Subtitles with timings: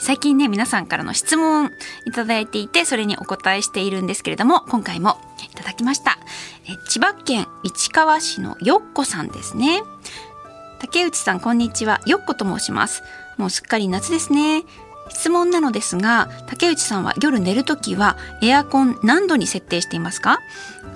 [0.00, 1.70] 最近ね皆さんからの質問
[2.06, 5.18] いただいていてそれにお答えしているんですけれども今回も
[5.52, 6.18] いただきました。
[6.66, 9.82] え千葉県市川市のよっこさんですね。
[10.80, 12.00] 竹内さんこんにちは。
[12.06, 13.02] よっこと申します。
[13.36, 14.64] もうすっかり夏ですね。
[15.10, 20.40] 質問なのですが竹内さんは夜寝るときはエアコン何度に設定していますか？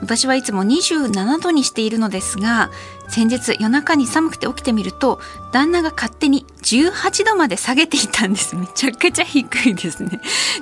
[0.00, 2.70] 私はいつも27度にしているのですが
[3.08, 5.20] 先日夜中に寒くて起きてみると
[5.52, 8.56] 旦那が勝手に18度まで下げていたんです。
[8.56, 10.20] めちゃくちゃ低いですね。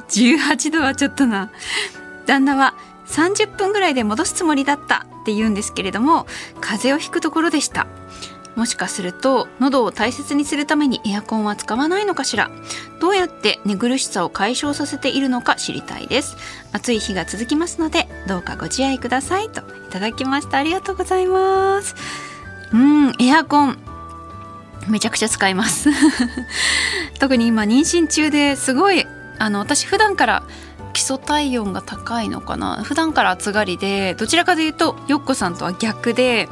[0.08, 1.50] 18度はちょっとな。
[2.26, 2.74] 旦那は
[3.06, 6.26] 30分ぐらいで戻すつもりだったって言うんですけれども
[6.60, 7.86] 風邪をひくところでした。
[8.56, 12.50] もしかすると喉を大切にするためにエアコンは使わないのかしら。
[13.00, 16.36] どうやって寝苦しさを解消させているのか知りたいです。
[16.72, 19.48] 暑い日が続きますのでどうかご自愛ください。
[19.48, 20.58] といただきました。
[20.58, 21.94] ありがとうございます。
[22.72, 23.78] うんエアコン。
[24.88, 25.90] めちゃくちゃ使います。
[27.18, 29.06] 特に今妊娠中ですごい
[29.38, 30.42] あの私普段から
[30.92, 32.82] 基礎体温が高いのかな。
[32.82, 36.48] 普段から暑がりでどちらかというとよっこさんとは逆で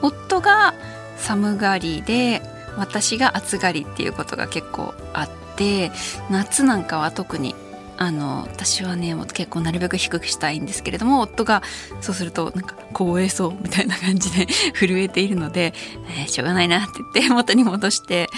[0.00, 0.74] 夫が
[1.18, 2.42] 寒がりで
[2.76, 5.90] 私が暑がりっていうことが結構あって
[6.30, 7.54] 夏なんかは特に
[7.98, 11.62] あの私はね結構なるべく低くしたいんですけれども夫が
[12.00, 14.46] そうするとなんか凍えそうみたいな感じで
[14.78, 15.74] 震えているので、
[16.16, 18.30] えー、しょうがないなって言って元に戻して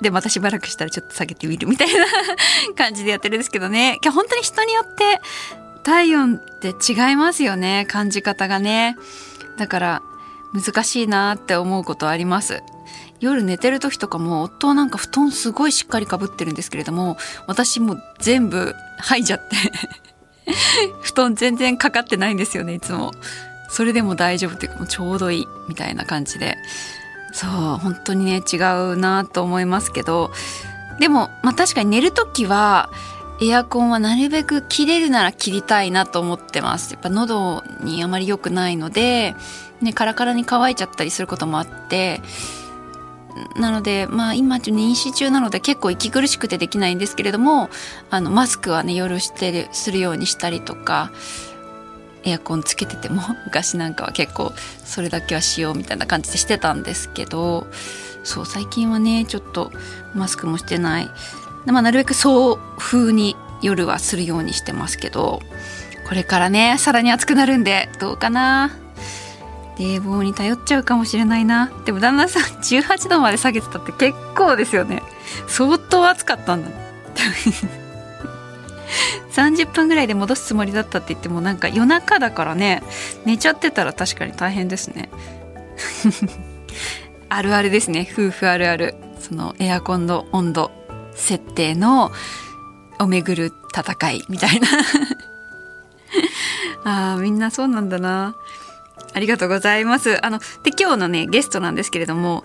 [0.00, 2.04] でまたしばらくしたらちょっと下げてみるみたいな
[2.74, 3.98] 感じでやってるんですけどね。
[4.02, 5.20] 今日本当に人によって
[5.82, 8.96] 体温って違いますよね感じ方がね。
[9.56, 10.02] だから
[10.52, 12.62] 難しいなって思うことあります。
[13.20, 19.56] 夜寝てる時とかも夫はなんか布団すごいしっかりかぶってるんですけれども私も全部吐いちゃって
[21.02, 23.12] 布団全然かかってないんですよねいつも。
[23.68, 26.56] それでも大丈夫っていうかもうちょうどいいみたいな感じで。
[27.32, 30.32] そう本当にね違うなと思いますけど。
[30.98, 32.90] でもまあ確かに寝る時は
[33.42, 36.92] エアコンはなるべく切れるなら切りたいなと思ってます。
[36.92, 39.34] やっぱ喉にあまり良くないので
[39.80, 42.20] ね、カラカラに乾いちゃったりすることもあって。
[43.56, 47.70] なのでまあ今妊娠中なので結構息苦しくてできないんですけれども
[48.10, 51.12] あのマスクはね夜してるするようにしたりとか
[52.24, 54.52] エアコンつけてても 昔なんかは結構
[54.84, 57.68] それだけはしようみたいな感じでしてたんですけど
[58.24, 59.70] そう最近はねちょっと
[60.12, 61.10] マスクもしてない、
[61.66, 65.40] まあ、なるべくそう風に夜はするようにしてますけど
[66.08, 68.70] これからねさらに暑くなるんでどうかな。
[69.78, 71.72] 冷房に頼っちゃうかもしれないな。
[71.86, 75.02] でも旦那さん18度まで下げてたって結構ですよね。
[75.48, 76.70] 相当暑かったんだ。
[79.32, 82.82] 30分ぐらいで戻すつもりだったって言ってもなんか夜中だからね
[83.24, 85.08] 寝ちゃってたら確かに大変ですね。
[87.30, 88.06] あるあるですね。
[88.12, 88.96] 夫婦あるある。
[89.18, 90.79] そのエアコンの温度。
[91.14, 92.12] 設定の
[92.98, 94.68] をめぐる戦いみたいな
[97.14, 98.34] あーみんなそうなんだな
[99.12, 100.24] ありがとうございます。
[100.24, 102.44] あの、で、今日のね、ゲストなんですけれども、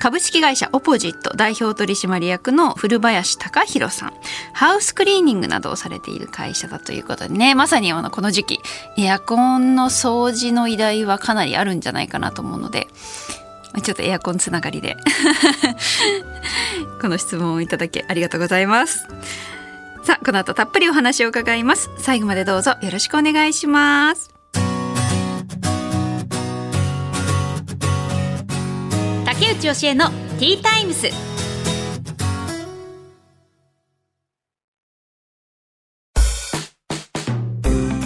[0.00, 4.12] 株式会社オポジット代表取締役の古林隆弘さん。
[4.52, 8.60] ハウスクリーニングなどをされている会社だということでね、まさにあのこの時期、
[8.98, 12.86] エアコンの掃除の依頼はかなりあるんじゃないかなと思うので、
[13.82, 14.96] ちょっとエアコンつながりで
[17.00, 19.06] この質問をいただきありがとうございます。
[20.04, 21.90] さあ、この後たっぷりお話を伺います。
[21.98, 24.30] 最後までどうぞよろしくお願いします。
[29.24, 31.08] 竹内義恵のティータイムス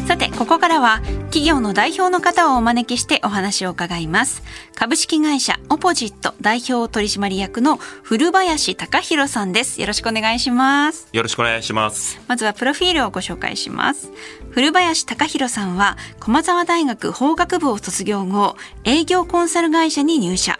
[0.06, 4.43] さてここからは企業の代表の方をお招きしてお話を伺います。
[4.75, 9.79] 株式会社オポジット代表取締役の古林隆弘さんです。
[9.79, 11.07] よろしくお願いします。
[11.13, 12.19] よろしくお願いします。
[12.29, 14.11] まずはプロフィールをご紹介します。
[14.53, 20.59] 古林隆弘さんは駒澤大学法学部を卒業後営業コンサル会社に入社。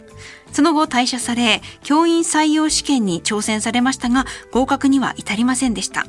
[0.53, 6.07] その後退社され、教員採用試験に挑戦されましたが、合格には至りませんでした。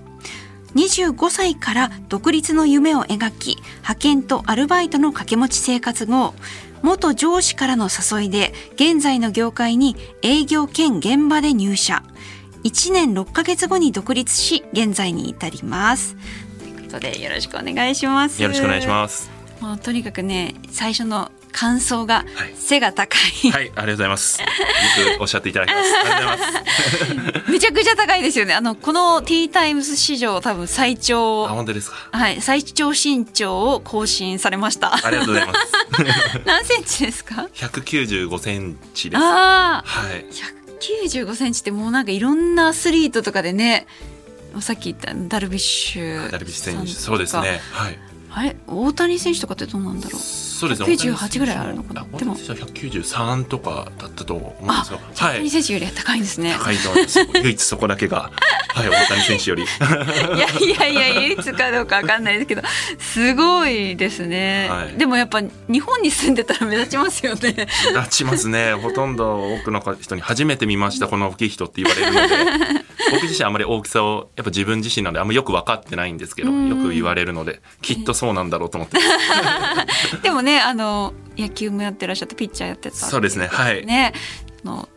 [0.75, 6.33] 25歳から独立の夢を描き、派遣とアルバイトの掛け持ち生活後、
[6.81, 12.03] 元上司からの誘いで、現在の業界に営業兼現場で入社。
[12.63, 16.15] 1年6ヶ月後に独立し、現在に至ります。
[16.89, 19.29] ことでよろしくお願いしますよろしくお願いします
[19.61, 22.53] もうとにかくね最初の感想がはい。
[22.55, 24.41] 背が高い、はいありがとうございます。
[24.41, 24.47] よ
[25.17, 25.95] くおっしゃっていただきます。
[25.97, 26.53] ありがとうござい
[27.33, 27.51] ます。
[27.51, 28.53] めちゃくちゃ高いですよね。
[28.53, 31.95] あのこの TTimes 史上多分最あ長本当ですか？
[32.11, 34.93] はい最長身長を更新されました。
[34.93, 35.59] ありがとうございます。
[36.45, 39.19] 何センチですか？195センチです。
[39.23, 40.25] ああはい。
[40.79, 43.85] 195センチってもうなんかいろんなアスリートとかでね
[44.61, 46.91] さっき言ったダルビッシュダルビッシュ選手。
[46.93, 47.59] そうですね。
[47.71, 47.99] はい。
[48.31, 48.55] あれ？
[48.67, 50.21] 大谷選手とかってどうなんだろう？
[50.59, 50.87] そうですね。
[50.89, 52.03] 198ぐらいあるのかな。
[52.03, 52.33] ででも。
[52.33, 54.99] も193とかだったと思うんですよ。
[54.99, 58.31] は大谷い選手よりは高いんですね高いと思います唯一そこだけが
[58.69, 59.65] はい大谷選手よりい
[60.39, 62.61] やいやいやいつかどうかわかんないですけど
[62.97, 67.53] すごいですね、はいでもやっぱ日本に住んでたら目立ちますよね
[67.93, 78.97] 目立ちますねほとんど多くの人に初めて見ましたこの大きい人って言われるので僕自身あまり大きさをやっぱ自分自身なのであんまよく分かってないんですけどうんよく言われるのできっとそうなんだろうと思って
[80.21, 82.95] でもねあの野球もやってらっしゃってピッチャーやってた。
[82.95, 83.85] そうですねはい。
[83.85, 84.13] ね
[84.63, 84.89] あの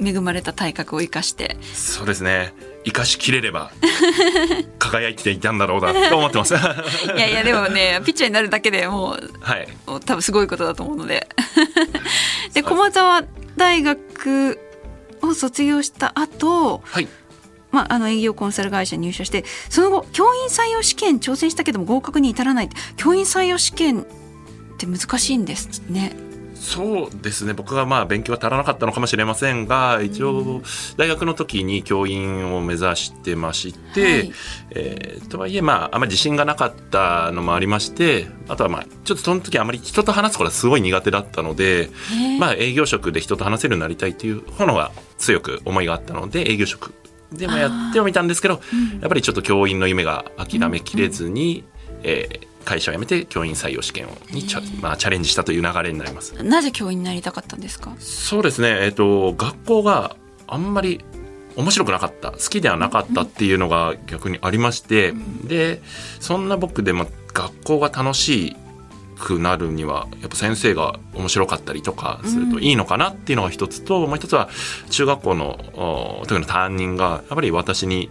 [0.00, 1.56] 恵まれた体格を生かして。
[1.74, 2.52] そうですね。
[2.84, 3.70] 生かしきれれば
[4.80, 6.56] 輝いていたんだろうなと思ってます。
[6.56, 6.84] は
[7.16, 9.90] いやいやでもねピッチャーになるだけでもうい。
[9.90, 11.28] もう多分すごいことだと思うので。
[12.54, 13.24] で駒澤
[13.56, 14.58] 大学
[15.22, 17.08] を卒業した後はい。
[17.70, 24.06] まあ、あの営業コンサル会社に入社してその後教員採用試験挑戦したけども合格に至らない教員採用試験
[24.86, 26.14] って難しいんですね。
[26.54, 27.54] そうですね。
[27.54, 30.62] 僕がまあ勉強は足らなかったのかもしれませんが一応
[30.96, 34.32] 大学の時に教員を目指してまして、はい。
[34.70, 41.90] えーとはいえまああまり自信がなかったのもありましてあとはまあちょっとその時あまり人と話すことがすごい苦手だったので、
[42.38, 46.94] まあ営業職で人と話せるようになりたいっていう方のが強く思いがあったので営業職
[47.32, 48.60] でもやってはみたんですけど、
[49.00, 51.64] やっぱりちょっと教員の夢が諦めきれずに、
[52.04, 56.34] えー会社を辞めて教員採用試験をにチャ,、まあ、チャレンジしたという流れになります。
[56.42, 57.94] なぜ教員になりたかったんですか？
[57.98, 60.16] そうですね、えっと、学校が
[60.46, 61.04] あんまり
[61.56, 62.32] 面白くなかった。
[62.32, 65.12] 好きではなかったっていうのが逆にありまして、
[65.44, 65.82] で
[66.18, 68.56] そんな僕でも学校が楽し
[69.18, 74.48] くなるにはやっぱ先生が面白かったりとかするといいのかなっていうのが一つと、もう一つは
[74.90, 78.10] 中学校のお特に担任がやっぱり私に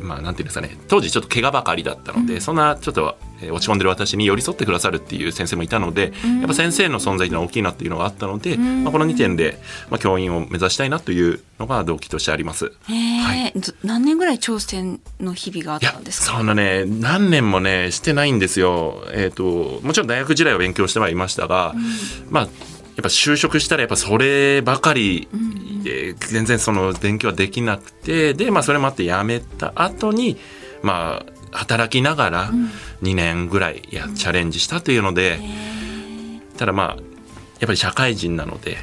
[0.00, 0.76] まあなんていうんですかね。
[0.88, 9.58] 当時ちょっと怪我ばかりだったので、そんなちょっとえー落ち込んでる私に寄り添ってくださるっていう先生もいたので、やっぱ先生の存在っていうのは大きいなっていうのがあったので、まあ、この2点で、
[9.90, 12.72] まあ、教員を目指したいなというのが動機としてあります。
[12.88, 12.94] へ
[13.48, 16.36] え、ど何年ぐらい挑戦の日々があったんですか？
[16.38, 19.04] そんなね何年もねしてないんですよ。
[19.12, 21.74] えっ、ともちろん大学時代は勉強してはいましたが、
[22.30, 30.36] まあやっぱ就職したらやっぱそればかり、えー全然その勉強はできなくてでまあそれもあって辞めた後に
[30.82, 32.50] まあ働きながら
[33.02, 35.38] 2年ぐらいやチャレンジしたというので、
[36.58, 36.98] ただまあやっ
[37.60, 38.76] ぱり社会人なので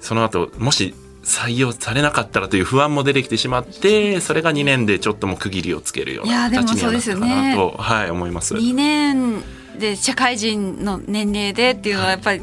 [0.00, 8.54] その後もし採用されなかったらという不安も出てきてしまってそれが2年でちょっともう区切りをつけるような形にはなったかなと、はい、思います。
[8.54, 9.42] 2年
[9.78, 12.42] で社会人の年齢でっていうのはやっぱり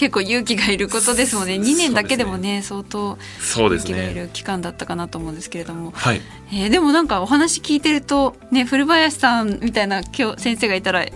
[0.00, 4.22] 結構勇気がいることですもんね2年だけでもね相当そうです勇気がいね。
[4.22, 6.22] る期間だったかなと思うんですけれども、はい。
[6.54, 11.12] えーでもなんかお話聞いてるとね古林さんみたいな今日先生がいたらい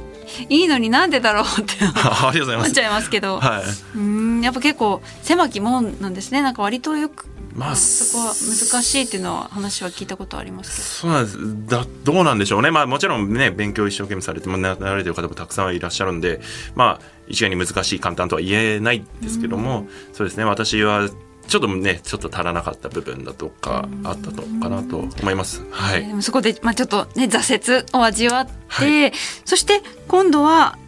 [0.51, 2.79] いのになんでだろうって思っち。
[2.83, 3.63] ゃいますけど、はい。
[3.63, 11.67] うーんやっぱ結構狭き門なんですねなんか割とよく、まあそこは難しいっていうのは話は聞いたことありますそうなんです。
[11.69, 16.41] だどうなんでしょうね、まあ、もちろんね勉強一生懸命されてもなられてる方もたくさんいらっしゃるんで、
[16.75, 20.45] まあ、一概に難しい簡単とは言えないですけども、そうですね。
[20.45, 21.09] 私は
[21.47, 25.63] ちょっとねちょっと足らなかった部分だとかあったのかなと思います。
[25.71, 26.23] はい。
[26.23, 29.13] そこで、まあ、ちょっとね挫折を味わって、は
[29.45, 30.79] そして今度は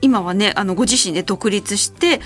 [0.00, 2.24] 今はねあのご自身で独立してそ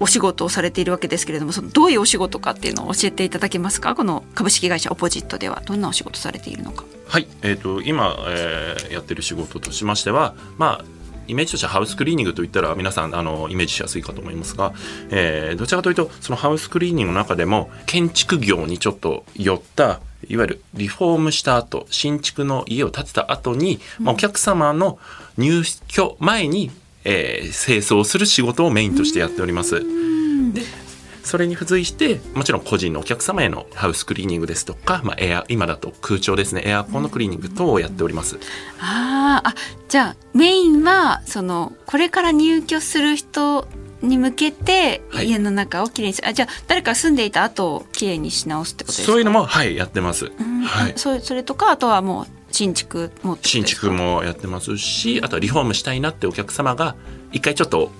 [0.00, 3.94] お仕事をされているわけですけれどもそのどういうお仕事かっていうのを教えていただけますか？
[3.94, 5.62] この株式会社オポジットでは。
[5.64, 6.84] どんなお仕事されているのか？
[7.06, 10.84] はい、えー、と今、えーやってる仕事としましては、まあ、
[11.26, 14.72] イメージとしてはハウスクリーニングといったら皆さんあのイメージしやすいかと思いますが、
[15.10, 24.98] えーどちらかというとそのハウスクリーニングの中でも建築業にちょっと寄ったいわゆるリフォームした後新築の家を建てた後に、まあ、お客様の
[25.36, 26.70] 入居前に、
[27.10, 29.80] えー清掃する仕事をメインとしてやっております。
[30.52, 30.62] で
[31.24, 38.38] それに付随してもちろん個人のお客様へのハウスクリーニングですとか、まあ、エア今だと空調ですねエアコンのクリーニング等をやっております。
[38.80, 39.54] あーあ
[39.88, 43.66] じゃあメインはそのこれから入居する人
[44.00, 49.12] に向けてはい家の中をきれいにする、あじゃあ誰か住んでいた後をきれいにし直すってことですか？
[49.12, 50.26] そういうのもはいやってます。
[50.26, 50.92] うんはい。
[50.96, 56.96] それそれとかあとはもう新築も新築もやってますしあとはリフォームしたいなってお客様が
[57.32, 57.90] 一回ちょっと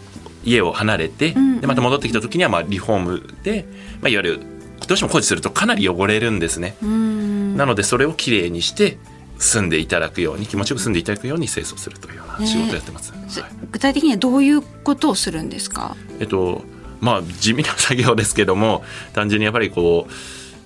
[0.45, 3.67] 家を離れて、んでまた戻ってきた時にはまあリフォームで、
[4.01, 4.41] まあ、いわゆる
[4.87, 6.77] どうしても工事するとかなり汚れるんですね。
[6.83, 8.99] うんなのでそれをきれいにして
[9.39, 13.13] 住んでいただくように気持ちよく住んでいただくように清掃するというような仕事をやってます。
[13.29, 15.97] そはい具体的にはどういうことをするんですか？
[16.21, 16.63] えっと
[17.01, 20.13] まあ地味な作業ですけども単純にやっぱりこう、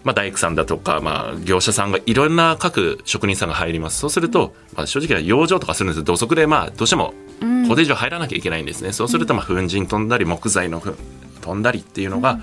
[0.05, 3.99] まあ、大工さんだとか、まあ、業者さんがいろんな各職人さんが入ります。
[3.99, 7.63] そうすると、まあ、正直な養生とかするんですけど土足でまあどうしてもうん。
[7.63, 10.95] 工程上入らなきゃいけないんですね、そうするとまあ粉塵飛んだり木材の粉
[11.41, 12.41] 飛んだりっていうのが、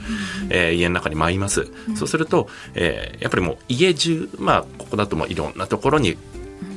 [0.50, 6.18] えー家の中に舞います、そうすると、えーやっぱりもう家中まあここだともいろんなところに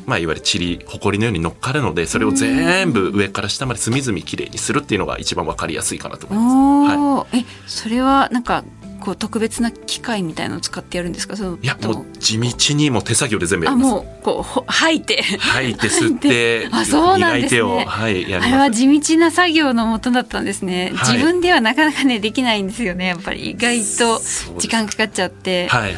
[0.06, 7.34] まあ、いわゆる塵埃のように乗っかるのでそれを全部上から下まで隅々きれいにするっていうのが一番わかりやすいかなと思います。
[7.34, 7.38] はい。
[7.40, 8.64] えそれはなんか
[9.02, 11.36] こう特別な機械みたいのを使ってやるんですか？
[11.36, 12.02] そのいやも。
[12.02, 13.90] う地道にもう手作業で全部やあります。
[13.92, 15.22] もうこうほ吐いて。
[15.22, 17.84] 吐いて吸ってあそうなんですね。
[17.84, 18.70] はいやあれは。
[18.70, 21.14] 地道な作業のもとだったんですね、はい。
[21.14, 23.50] 自分ではなかなかねできないんですよねやっぱり。
[23.50, 24.20] 意外と
[24.58, 25.94] 時間かかっちゃって、はいはい。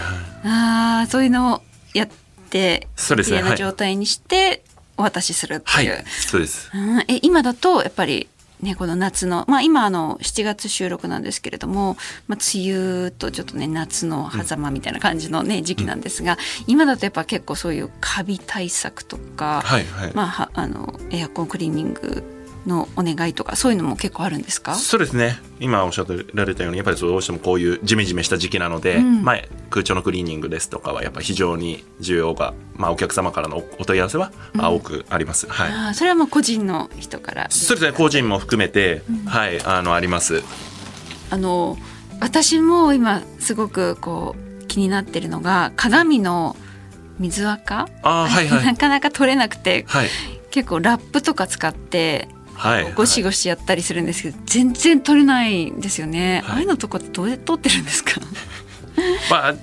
[0.47, 2.09] ああそういうのをやっ
[2.51, 4.65] てそうですね状態にして
[4.97, 6.71] お渡しするってはいいう、そうです。
[6.73, 7.01] うん。
[7.01, 8.29] え今だとやっぱり
[8.61, 11.97] ねこの夏のまあ今あの7月収録なんですけれども、
[12.29, 20.13] まあ、梅雨とちょっとね夏の狭間みたいな感じのね、時期なんですが今だとやっぱ結構そういうカビ対策とか、はいはい。
[20.15, 22.34] まあはあのエアコンクリーニング
[22.67, 24.75] のお願いとかそういうのも結構あるんですか？
[24.75, 25.39] そうですね。
[25.61, 29.23] 今おっしゃられたようにやっぱりどうしてもこういうジメジメした時期なので、うん。
[29.23, 35.47] まあ、空調のクリーニングですとかはやっぱ非常に需要が、まあ、お客様からのお問い合わせは、まあ多くあります。
[35.49, 35.73] はい。
[35.73, 37.47] あーそれはもう個人の人から？
[37.51, 37.97] そうですね。
[37.97, 40.43] 個人も含めて、はいあのあります。
[41.31, 41.77] あの
[42.21, 46.57] 私も今すごくこう気になってるのが鏡の
[47.19, 47.89] 水垢？
[48.03, 48.65] あーはいはい。
[48.67, 50.09] なかなか取れなくてはい。
[50.51, 56.55] 結構ラップとか使ってはいゴシゴシやったりするんですけど、全然取れないんですよね、はい。
[56.55, 58.21] ああいうのとかってどうやって取ってるんですか？
[59.31, 59.55] まあ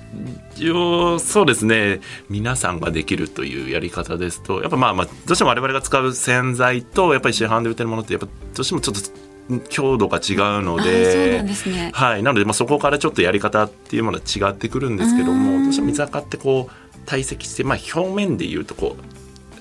[0.54, 2.00] 一応そうですね。
[2.28, 11.90] 皆さんができるというやり方ですとやっぱまあまあどうしても我々が使う洗剤とやっぱり市販で売ってるものってやっぱどうしてもちょっと強度が違うのあでそうなんですね。
[11.94, 18.96] はい、なので、まあ、そこからちょっとやり方っていうものは違ってくるんですけどもどうしても水垢ってこう堆積して、まあ、表面でいうとこ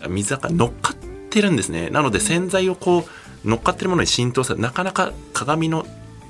[0.05, 0.95] う水垢乗っかっ
[1.29, 1.89] てるんですね。
[1.89, 5.85] なので洗剤をこう乗っかってるものに浸透さなかなか鏡の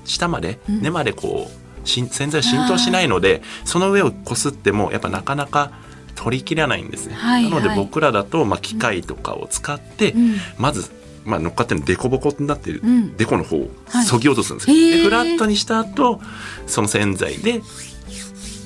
[0.05, 0.81] 下まで、うん。
[0.81, 5.71] 根までこう洗剤浸透しないのでその上をこすってもやっぱなかなか
[6.15, 7.77] 取りきれないんですね、はいなのではい。
[7.77, 10.35] 僕らだと、まあ、機械とかを使って、うん。
[10.57, 10.91] まず、
[11.25, 13.17] まあ、乗っかってるデコボコになってるうん。
[13.17, 14.05] デコの方をはい。
[14.05, 14.97] そぎ落とすんですよ、へー。
[14.97, 16.21] でフラットにした後
[16.67, 17.61] その洗剤で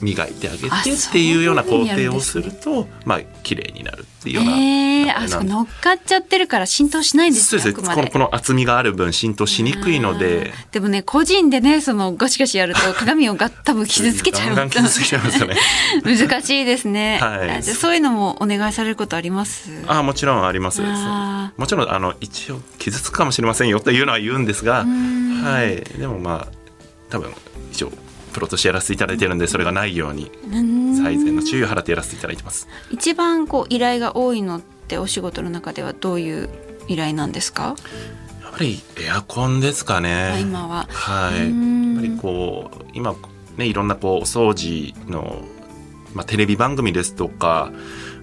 [0.02, 7.82] 磨いてあげてあっていうような工程をでするとまあ綺麗になるっていうようなへえ流れなんあそう乗っかっちゃってるから浸透しないんですそうです。
[7.82, 10.52] ねこのこの厚みがある分浸透しにくいので。
[10.72, 14.56] でもね個人でねそのゴシゴシやると 鏡をが多分傷つけちゃう。
[14.56, 15.56] ガンガン傷つけちゃいますよね。
[16.04, 17.64] 難しいですね、はい。
[17.64, 19.70] そういうのもお願いされることあります？
[19.88, 20.82] あもちろんあります。
[20.84, 26.56] あもちろんあの一応傷つくかもしれませんよというのは言うんですがんはいでもまあ
[27.10, 27.32] 多分
[27.72, 27.92] 一応
[28.36, 30.98] プロとしてやらせていただいてるんでそれがないようにうん。
[30.98, 32.68] 最善の注意を払ってやらせていただいてます。
[32.92, 36.50] 一番こう依頼が多いのってお仕事の中ではどういう
[36.90, 37.76] 依頼なんですか、
[38.42, 40.32] やっぱりエアコンですかね。
[40.34, 40.86] あ今は。
[40.90, 41.94] はい、うん。
[41.96, 43.16] やっぱりこう今
[43.58, 45.42] ねいろんなこうお掃除の、
[46.14, 47.72] まあ、テレビ番組ですとか、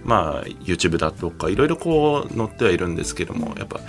[0.05, 3.79] まあ、YouTube だとかいろいろこう載ってはいるんですけどもやっぱ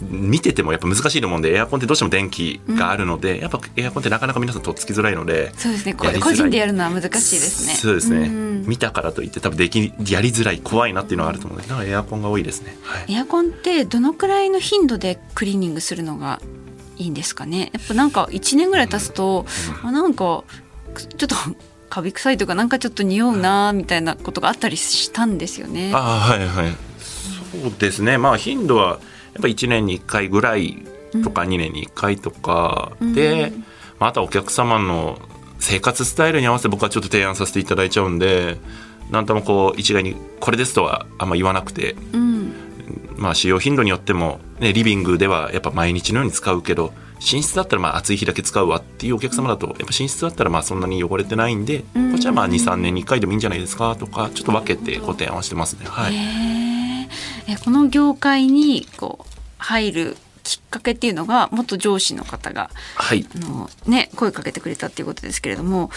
[0.00, 5.94] 見ててもやっぱ難しいと思うんでエアコンってどうしても電気があるので、やっぱエアコンってなかなか皆さんとっつきづらいのでそうですね。
[5.94, 7.74] 個人でやるのは難しいですね。
[7.74, 16.40] そうですね、ん見たからといって多分できやりづらい怖いなっていうのがあると思うのでだからエアコンが多いですね、はい、エアコンってどのくらいの頻度でクリーニングするのが
[16.96, 17.70] いいんですかね？
[17.72, 19.46] やっぱなんか1年ぐらい経つと、
[19.82, 20.44] あなんか
[21.16, 21.34] ちょっと
[21.90, 25.92] カビ臭いとかなんかちょっと匂うなみたいなことがあったりしたんですよね。
[25.92, 26.72] ああはいはい。
[26.98, 28.18] そうですね。
[28.18, 29.00] まあ頻度は
[29.34, 30.84] やっぱ1年に1回ぐらい
[31.22, 33.64] とか2年に1回とかで、うん。
[34.00, 35.18] まあ、あとはお客様の
[35.58, 38.58] 生活スタイルに合わせて僕はちょっと提案させていただいちゃうんで
[39.10, 42.52] なんともこう一概にこれですとはあんま言わなくてうん。
[43.16, 52.10] まあ使用頻度によっても、ね、リビングではやっぱ毎日のように使うけど寝室だったらまあ暑い日だけ使うわっていうお客様だとやっぱ寝室だったらまあそんなに汚れてないんでうん。
[52.10, 55.86] こっちはまあ23年に1回でもいいんじゃないですかとかちょっと分けてご提案はしてますね。
[55.86, 56.14] はい。
[57.46, 59.23] えこの業界にこう
[59.64, 65.90] 入るきっかけっていうのが元上司の方がはいあの、ね、声かけてくれたっていうことですけれども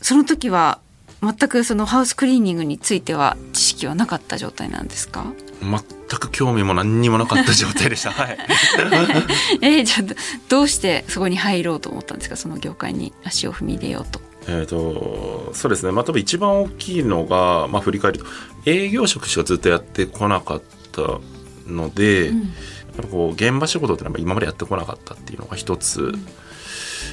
[0.00, 0.80] その時は
[1.22, 5.26] 全くそのハウスクリーニングについては知識はなかった状態なんですか？
[5.60, 8.10] 全く興味も何にもなかった状態でした。
[8.10, 8.38] はい。
[9.60, 10.14] えー、じゃあ
[10.48, 12.36] どうしてそこに入ろうと思ったんですか？
[12.36, 14.18] その業界に足を踏み入れようと。
[14.48, 18.24] えーとそうですね、まあ、多分一番大きいのが、まあ、振り返ると
[18.64, 20.62] 営業職しかずっとやってこなかっ
[20.92, 21.02] た
[21.70, 22.52] ので、うん、
[22.96, 26.12] やっぱこう現場仕事ってのは今までやってこなかったっていうのが一つ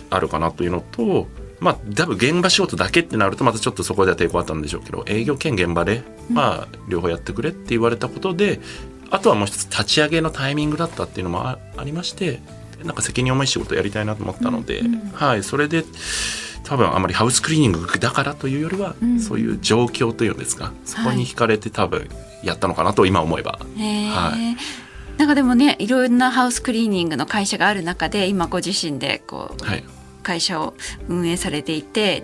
[0.09, 1.27] あるかなというのと、
[1.59, 8.59] まあ多分現場仕事だけってなるとまたちょっとそこでは抵抗あったんでしょうけど営業兼現場で、まあ両方やってくれって言われたことで
[9.09, 12.41] あとはもう一つ立ち上げのタイミングだったっていうのもありまして
[12.83, 15.83] なんか責任重い仕事やりたいなと思ったので、うんうん、はいそれで
[16.63, 22.09] 多分あまりハウスクリーニングだからというよりは、うん、そういう状況というんですかそこに惹かれて多分
[22.43, 23.59] やったのかなと今思えば。
[23.77, 24.57] はい、
[25.17, 29.83] なんかでもねいろんなハウスクリーニングの会社がある中で今ご自身でこう、はい、
[30.23, 30.73] 会社を
[31.07, 32.23] 運営されていて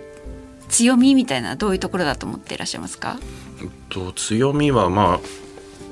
[0.68, 3.18] 強みみたいなどういうところだと思っていらっしゃいますか、
[3.62, 5.20] えっと、強みはまあ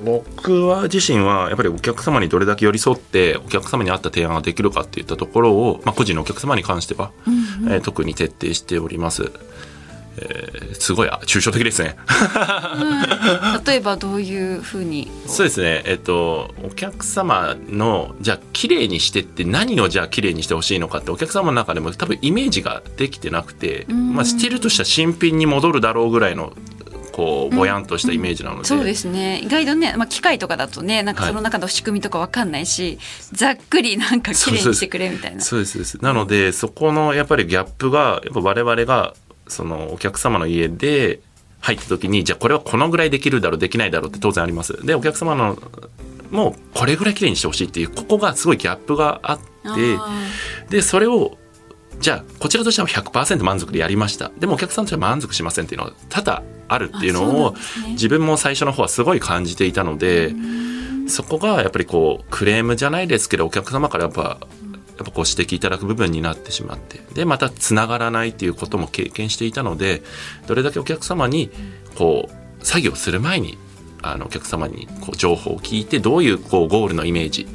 [0.03, 9.31] 僕は自身はやっぱりお客様にどれだけ寄り添ってお客様に合った提案ができるかっていったところを、まあ、個人のお客様に関しては、うんうん、えー、特に徹底しております。
[10.17, 11.95] えー、すごい抽象的ですね。
[12.75, 15.09] うん、例えばどういうふうに？
[15.25, 15.83] そうですね。
[15.85, 26.53] えっ、ー、とお客様のじゃあ綺麗にしてって何をじゃあ綺麗にしてほしいのかってお客様の中でも多分イメージができてなくて、まあ、スティルとした新品に戻るだろうぐらいの
[27.11, 29.39] こうぼやんとしたイメージなので、うん、そうですね。
[29.43, 32.97] 意外とね、まあ、機械とかだとねなんかその中の仕組みとか分かんないし、はい、
[33.33, 35.41] ざっくりなんか綺麗にしてくれみたいな。
[35.41, 36.03] そうですです。
[36.03, 39.13] なのでそこのやっぱりギャップがやっぱ我々が
[39.47, 41.21] そのお客様の家で
[41.59, 44.85] 入った時にじゃあこれはこのぐらいできるだろうできないだろうって当然あります。
[44.85, 45.57] でお客様の
[46.29, 49.97] もうこれぐらい綺麗にしてほしいっていうここがすごいギャップがあって
[50.69, 51.37] でそれを
[51.99, 54.31] じゃあこちらとしては100%満足でやりました。
[54.37, 57.59] でもお客さんとしては満足しませんっていうのは多々あるっていうのを、ね、
[57.91, 60.33] 自分も最初の方はすごい感じていたので
[61.07, 64.39] そこがやっぱりこうクレームじゃないですけどお客様からやっぱ
[64.97, 70.03] やっぱご指摘いただく部分になってしまってでまたつながらないっていうことも経験していたので
[70.47, 71.49] どれだけお客様に
[71.95, 73.57] こう作業する前に
[74.01, 77.47] あのお客様にこう情報を聞いてどういうこうゴールのイメージ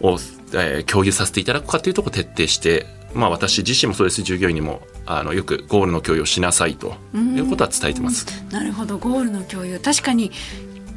[0.00, 0.12] を、
[0.54, 8.26] えー、共有させていただくかというところを徹底してまあ、私自身もそうです従業員にもあのよくゴールの共有をしなさいということは伝えてます。
[8.50, 8.98] なるほど。
[8.98, 9.78] ゴールの共有。
[9.80, 10.30] 確かに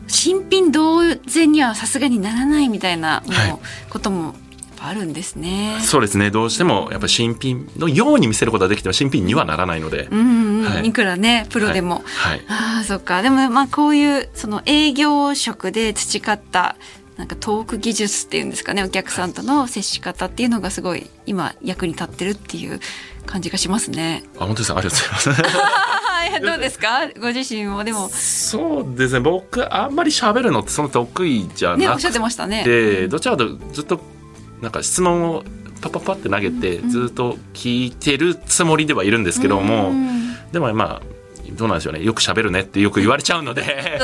[0.08, 3.60] 新品同然にはさすがにならないみたいなはい、
[3.90, 4.36] ことも
[4.84, 5.80] あるんですね。
[5.82, 6.32] そうですね。
[6.32, 10.08] どうしてもやっぱ新品のように見せることはできても新品にはならないので。
[10.12, 10.20] うん
[10.62, 12.04] うん、はい、いくらねプロでも。
[12.06, 12.38] はい。
[12.38, 13.22] はい、ああそっか。
[13.22, 16.76] でもまあこういうその営業職で培った
[17.18, 22.80] なんかトーク技術っていうんですかねお客さんとの接し方っていうのがすごい今役に立ってるっていう
[23.28, 24.24] 感じがしますね。
[24.38, 26.42] あ本当ですありがとうございます。
[26.42, 27.10] どうですか？
[27.20, 32.64] ご自身もでもそうですね僕あんまり喋るのってその得意じゃなくて、ね、おっしゃってましたね。
[32.64, 34.00] でどちらかとずっと
[34.62, 35.44] なんか質問を
[35.82, 41.02] パパパって投げてずっと聞いてるつもりではいるんですけども、うん、でもまあ
[41.54, 42.04] どうなんでしょうね。
[42.04, 43.64] よく喋るねってよく言われちゃうので。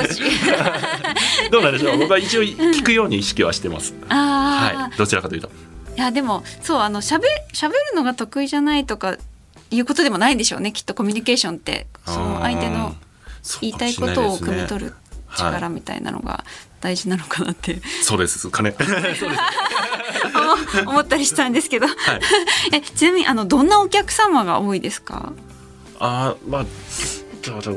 [1.51, 1.97] どうなんでしょう。
[1.97, 5.49] 僕は一応聞くように意識はしてます、はい、どちらかというと。
[5.95, 7.33] いやでもそうあのしゃべる
[7.95, 9.17] のが得意じゃないとか
[9.71, 10.71] いうことでもないんでしょうね。
[10.71, 11.87] きっとコミュニケーションって。
[12.05, 12.95] その相手の
[13.61, 14.93] 言いたいことを汲み取る
[15.35, 16.43] 力みたいなのが
[16.81, 18.49] 大事なのかなって、そうです。
[18.49, 18.63] か
[20.55, 21.97] ね 思ったりしたんですけど、はい、
[22.73, 25.33] えちなみにあのどんなお客様が多いですか？
[25.99, 26.65] あまあ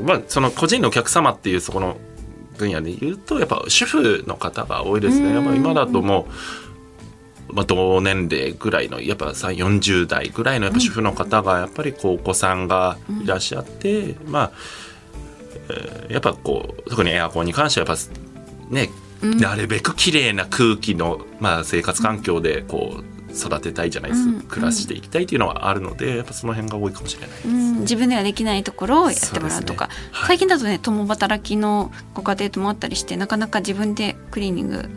[0.03, 1.97] まあ、その個人のお客様っていうそこの
[2.57, 5.33] 分野で言うとやっぱ主婦の方が多いですね。
[5.33, 6.33] やっぱ今だともう
[7.53, 14.51] まあ、同年齢ぐらいのやっぱ3 40代ぐらいのやっぱ主婦の方がやっぱりこうお子さんがいらっしゃって、まあ、
[15.69, 18.89] えー、やっぱこう特にエアコンに関してはやっぱね
[19.21, 23.03] なるべく綺麗な空気の、まあ、生活環境でこう
[23.33, 29.93] 育てたいじゃないですか、うん、暮らしていきたいというのはあるのでやっぱその辺が多いかもしれないです、うん、自分ではできないところをやってもらうとか、ね。
[30.11, 34.89] はい、最近だとね共働きのご家庭ともあったりしてなかなか自分でクリーニング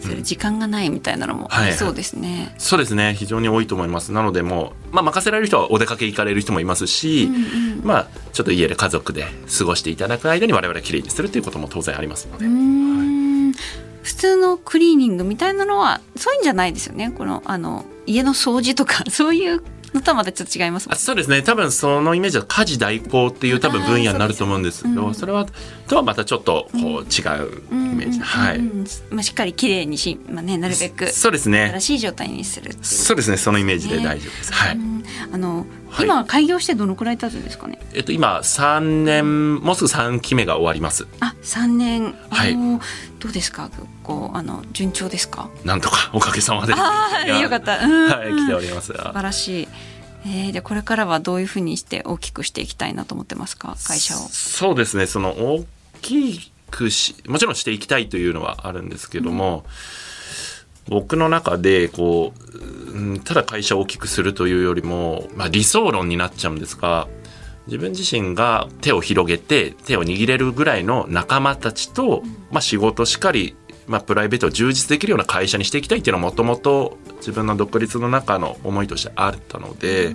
[0.00, 3.14] する時間がないみたいなのもありそうですね、はいはい、そうですね。
[3.14, 4.10] 非常に多いと思います。
[4.12, 9.26] なのでもう、まあ、任せられる人はお出かけ行かれる人もいますし、うんうん、まあちょっと家で家族で
[9.58, 12.46] 過ごしていただく間に我々きれいにするということも当然ありますので。
[14.02, 17.10] 普通のクリーニングみたいなのはそういうんじゃないですよね。
[17.10, 19.62] このあの家の掃除とか そういう
[19.94, 20.88] のとはまたちょっと違います。
[20.90, 21.42] あそうですね。
[21.42, 25.46] 多分そのイメージは家事代行っていう多分分野になると思うんですけど、うん、それは
[25.86, 28.60] とはまたちょっとこう違うイメージ、はい、
[29.10, 31.68] まあ、しっかりきれいにし、まあね、なるべくそうですね。
[31.74, 33.36] 新しい状態にするそうですね。
[33.36, 34.91] そのイメージで大丈夫です、ね、はい
[35.32, 36.06] あの、はい。
[36.06, 37.78] 今開業してどのくらい経つんですかね？
[37.94, 41.06] えっと、今3年もうすぐ3期目が終わります。
[41.20, 42.14] あ三年。
[42.30, 42.56] はい。
[43.18, 43.70] どうですか？
[44.02, 45.50] こうあの順調ですか？
[45.64, 46.74] なんとか おかげさまで。
[46.76, 47.78] あよかった。
[47.84, 48.08] うん。
[48.10, 48.88] はい来ております。
[48.88, 49.68] 素晴らしい。
[50.24, 53.76] えー、でこれからはどういうふうにして大きくしていきたいなと思ってますか？
[53.86, 54.18] 会社を。
[54.30, 55.06] そうですね。
[55.06, 55.66] その大
[56.00, 59.64] きくしもちろんしていきたいというのはあるんですけども、
[60.88, 67.08] 僕の中でこうただ会社を大きくするというよりも、まあ、理想論になっちゃうんですが
[67.66, 80.14] 自分自身が手を広げて手を握れるぐらいの仲間たちと、まあ、仕事しかり、まあ、プライベートを充実できるような会社にしていきたいっていうのはもともと自分の独立の中の思いとしてあったので、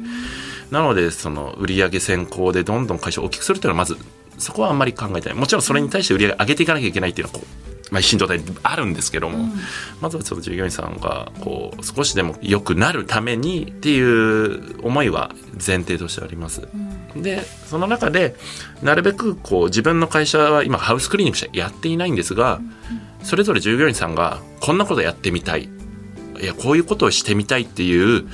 [0.72, 3.98] なのでその売上先行でどんどん会社を大きくするっていうのはまず
[4.38, 5.38] そこはあんまり考えてない。
[5.38, 9.50] もちろんそれに対して売り上げ上げていかなきゃいけないっていうのはこう、まあ、一心同体あるんですけども、
[10.02, 16.68] まずはその従業員さんがこう少しでも良くなるためにっていう思いは前提としてあります。
[17.16, 18.36] でその中で
[18.84, 22.60] なるべくこう自分の会社は今ハウスクリーニングしてやっていないんですが
[23.24, 25.70] それぞれ従業員さんがこんなことやってみたい。
[26.40, 28.28] いやこういうことをしてみたいっていう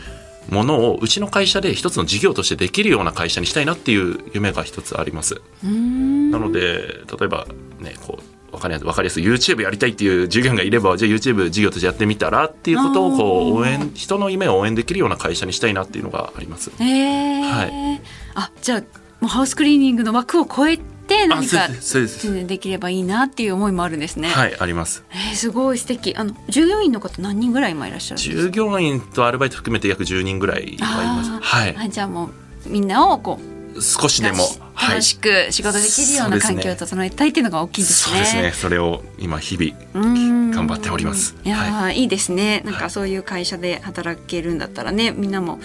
[0.49, 5.41] ものをうちの会社で一つの事業としてできるような会社にしたいなっていう夢が一つあります。
[5.63, 6.31] うん。
[6.31, 7.47] なので例えば
[7.79, 16.71] ねこうわかりやすいわかりやすい YouTube やりたいっていう従業員がいればじゃあ YouTube 事業としてやってみたらっていうことをこう応援人の夢を応援できるような会社にしたいなっていうのがあります。
[16.79, 17.99] えーは
[18.35, 18.85] あじゃあも
[19.23, 24.29] うハウスクリーニングの枠を超えて何かあそうでできればいいなっていう思いもあるんですね。
[24.29, 25.03] はいあります。
[25.11, 28.43] えーすごい素敵あの従業員の方何人ぐらい今いらっしゃるんですか？
[28.45, 31.31] 従業員とアルバイト含めて約10人ぐらいはいます。
[31.41, 31.75] はい。
[31.77, 32.31] あじゃあも
[32.67, 34.43] うみんなをこう少しでも
[34.81, 38.15] 楽しく仕事できるような環境を整えたいっていうのが大きいですね。
[38.15, 38.51] そうですね。
[38.51, 42.61] それを今日々うん頑張っておりますいやー、、はいいですね。
[42.65, 45.59] なんかそういう会社で働けるんだったらね、みんなも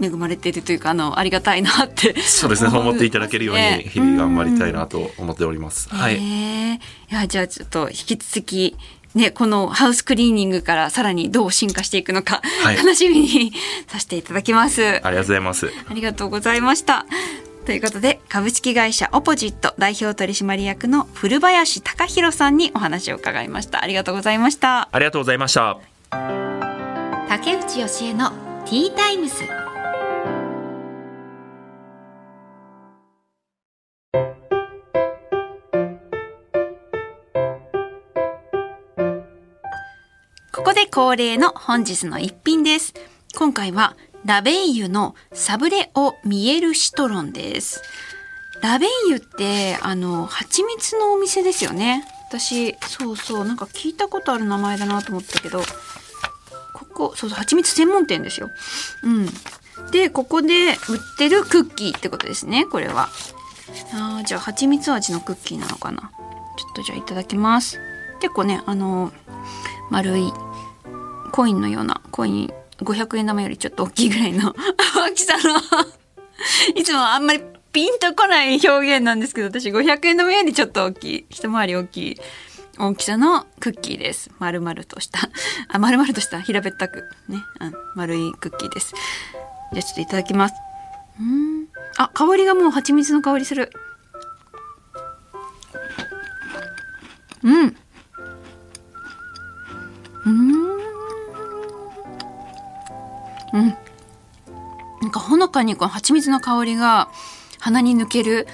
[0.00, 2.20] 恵まれているというかあのありがたいなって。
[2.22, 2.76] そうですね。
[2.76, 4.80] 思っていただけるように日々頑張りたいな。
[4.80, 5.88] なと思っております。
[5.90, 5.96] は。
[5.96, 6.74] はいい。
[6.74, 6.78] い
[7.10, 8.76] やじゃあちょっと引き続き。
[9.12, 13.52] ね、このハウスクリーニングからさらにどう進化していくのか、はい 楽しみに
[13.88, 15.04] させていただきます。
[15.04, 15.72] ありがとうございます。
[15.88, 17.06] ありがとうございました。
[17.66, 23.82] ということで株式会社オポジット代表取締役の古林貴弘さんにお話を伺いました。
[23.82, 24.88] ありがとうございました。
[24.90, 25.78] ありがとうございました。
[27.28, 28.30] 竹内義恵の
[28.64, 29.44] ティータイムス。
[40.52, 42.94] ここで恒例の本日の一品です。
[43.36, 47.82] 今回はラベイユのサブレオミエルシトロンです。
[48.62, 52.04] ラベイユってあの蜂蜜のお店ですよね。
[52.28, 55.60] 私そうそうなんか聞いたことある名前だなと思ったけど、
[56.74, 58.50] ここそうそう蜂蜜専門店ですよ。
[59.02, 59.26] うん。
[59.90, 60.76] でここで売っ
[61.18, 62.66] てるクッキーってことですね。
[62.66, 63.08] これは。
[63.94, 66.12] あじゃあ蜂蜜味のクッキーなのかな。
[66.58, 67.80] ちょっとじゃあいただきます。
[68.20, 69.12] 結構ねあの
[69.88, 70.30] 丸い
[71.32, 72.50] コインのようなコイン
[72.82, 74.54] 500円玉よりちょっと大きいぐらいの
[74.96, 75.60] 大きさの。
[76.74, 82.20] いつもあんまりピンとこない表現なんですけど私500円玉よりちょっと大きい一回り大きい
[82.78, 84.30] 大きさのクッキーです。
[84.38, 85.20] 丸々とした。
[85.68, 86.40] あ丸々とした。
[86.40, 87.04] 平べったく。
[87.28, 88.94] ね、うん、丸いクッキーです。
[89.72, 90.54] じゃあちょっといただきます。
[91.20, 91.66] うん。
[91.98, 93.70] あ香りがもう蜂蜜の香りする。
[97.42, 97.76] うん。
[100.24, 100.69] うん。
[105.30, 107.08] ほのかにこの蜂蜜の香りが
[107.60, 108.48] 鼻に抜ける。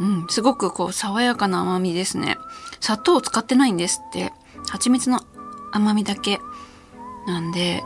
[0.00, 2.38] うんすごくこう爽やかな甘みですね。
[2.80, 4.32] 砂糖を使ってないんですって。
[4.70, 5.20] 蜂蜜の
[5.72, 6.40] 甘みだけ
[7.26, 7.82] なんで。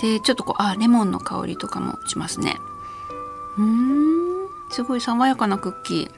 [0.00, 2.56] でちょっとこうあレモンの香りとかもしますね。
[3.58, 6.10] うーんすごい爽やかなクッキー。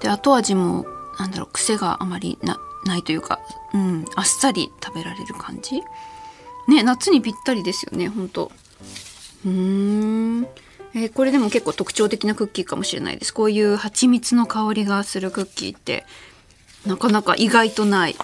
[0.00, 0.84] で後味も
[1.18, 3.38] なんだろう癖があまりなないというか、
[3.72, 5.80] うん、あっさり食べられる感じ。
[6.66, 8.50] ね夏にぴったりですよねほんと。
[9.44, 10.46] うん、
[10.94, 13.32] えーこれでも結構特徴的なクッキーかもしれないです。
[13.32, 16.04] こういう蜂蜜の香りがするクッキーって
[16.86, 18.16] なかなか意外とない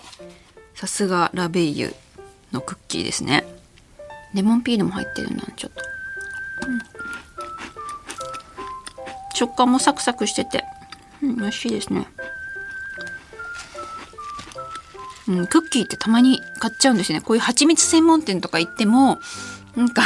[0.75, 1.95] さすがラベイユ
[2.53, 3.45] のクッキーですね。
[4.35, 5.83] レモンピールも入ってるなちょっと、
[6.69, 6.79] うん。
[9.35, 10.65] 食感もサクサクしてて、
[11.23, 12.07] うん、美味しいですね。
[15.29, 17.25] うん、クッキーってたまに買っちゃうんですよね。
[17.25, 19.19] こういう蜂蜜専門店とか行っても、
[19.79, 20.03] なんか、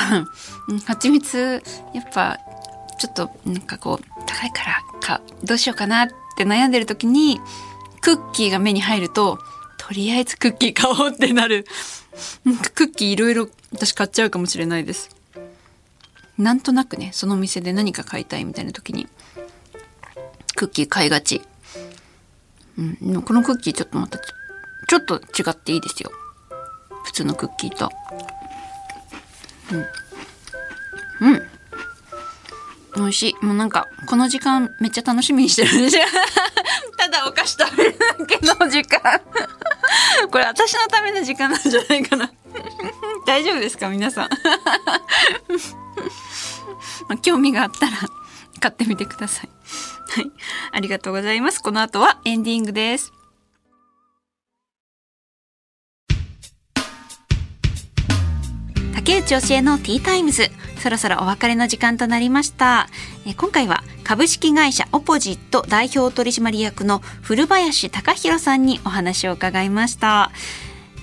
[0.87, 1.62] 蜂蜜、
[1.94, 2.38] やっぱ、
[2.98, 7.40] ちょっと、なんかこう、高いからか、どうしようかなって悩んでる時に、
[8.02, 9.38] クッキーが目に入ると、
[9.78, 11.66] とりあえずクッキー買おうってなる。
[12.44, 15.11] なんかクッキーいろいろ私買っちゃうかもしれないです。
[16.38, 19.06] なんとなくねそのお店で何か買いたいみたいな時に
[20.56, 21.42] クッキー買いがち、
[22.78, 26.11] うん、このクッキーちょっとまたちょっと違っていいですよ
[27.04, 27.90] 普通のクッキーと
[29.72, 31.28] うん。
[31.28, 31.48] うん。
[32.96, 33.44] 美味しい。
[33.44, 35.74] もうなんかこの時間めっちゃ楽しみにしてる。
[35.78, 36.04] んですよ
[36.98, 39.20] ただお菓子食べるだけの時間。
[40.30, 42.30] これ私のための時間なんじゃないかな。
[43.26, 44.28] 大丈夫ですか皆さん？
[47.08, 47.92] まあ興味があったら
[48.61, 49.48] 買ってみてください。
[50.11, 50.30] はい。
[50.72, 51.61] ありがとうございます。
[51.62, 53.12] この後はエンディングです。
[59.12, 62.88] 竹内教えのティータイムズそろそろお別れの時間となりました
[63.27, 70.33] え今回は株式会社オポジット代表取締役の古林貴弘さんにお話を伺いました。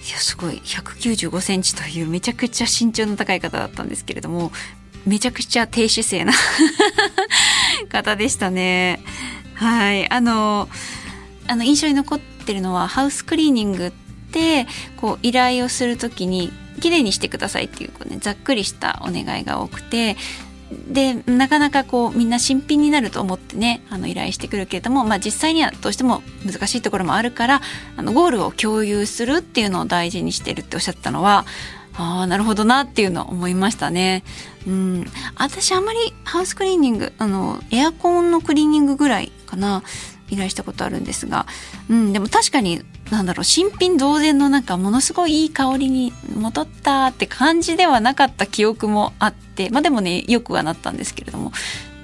[0.07, 0.55] いやすごい。
[0.65, 4.51] 195センチというめちゃくちゃ身長の高い方だったんですけれども
[5.05, 6.33] めちゃくちゃ低姿勢な
[7.89, 9.03] 方でしたね。
[9.53, 10.11] はい。
[10.11, 10.67] あの
[11.45, 13.91] あの印象に残ってるのはハウスクリーニングっ
[14.31, 14.65] て
[14.97, 20.17] こう依頼をするときに綺麗にしてくださいっていうこう、ね、ざっくりしたお願いが多くて
[20.71, 27.61] でなかなかこうみんな新品になると思ってねあの依頼してくるけれども、まあ、実際にはどうしても難しいところもあるから
[27.97, 31.45] あのゴールを共有するっていうのを大事にしてるっておっしゃったのは
[31.95, 34.23] ああなるほどなっていうのを思いましたね。
[34.65, 39.83] うん、私あんまりハウスクリーニングあのエアコンのクリーニングぐらいかな
[40.29, 41.45] 依頼したことあるんですが、
[41.89, 51.51] うん、でも確かになんだろう新品同然のなんかものすごいいい香りに戻ったって感じではなかった記憶もあってまあでもねよくはなったんですけれども、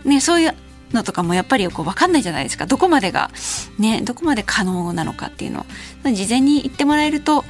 [0.03, 0.55] ね、そういう
[0.93, 2.65] のとかもやっぱりこう分かんないじゃないですか。
[2.65, 3.29] どこまでが
[3.77, 7.43] ねどこまで可能なのかっていうのを事前に言ってもらえると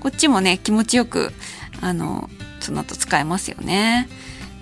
[0.00, 1.32] こっちもね気持ちよく
[1.80, 2.28] あの
[2.60, 4.08] その後使えますよね。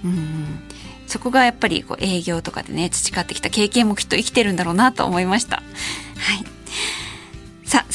[0.05, 0.61] うん。
[1.07, 5.57] そこがやっぱりこう営業とかでね培ってきた経験もきっと生きてるんだろうなと思いました。
[5.57, 6.58] はい。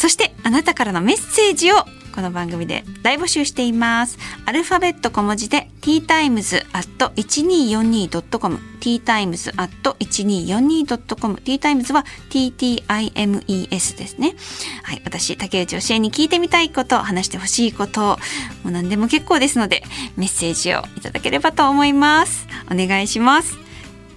[0.04, 1.76] そしてあなたからのメッセージを
[2.14, 4.18] この番組で大募集しています。
[4.46, 14.36] アルファベット小文字で ttimes.1242.com ttimes.1242.com ttimes は ttimes ですね。
[14.84, 15.02] はい。
[15.06, 18.18] 私、竹内教えに聞いてみたいこと、話してほしいこと、も
[18.66, 19.84] う何でも結構ですので、
[20.18, 22.46] メッセージをいただければと思います。
[22.70, 23.58] お願いします。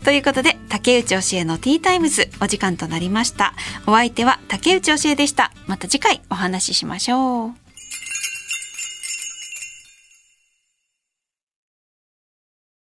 [0.06, 3.54] ということで、竹内教えのティータイムズ、お時間となりました。
[3.88, 5.50] お相手は竹内教えでした。
[5.66, 7.65] また次回お話ししましょう。